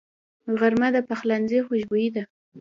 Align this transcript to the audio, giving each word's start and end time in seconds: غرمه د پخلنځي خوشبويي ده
غرمه 0.59 0.87
د 0.95 0.97
پخلنځي 1.09 1.59
خوشبويي 1.67 2.09
ده 2.15 2.23